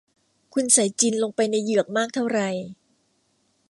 [0.53, 2.39] คุณใส่จินลงไปในเหยือกมากเท่าไร